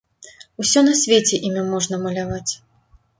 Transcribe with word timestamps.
Усё 0.63 0.79
на 0.87 0.93
свеце 1.01 1.39
імі 1.49 1.63
можна 1.73 1.99
маляваць! 2.07 2.53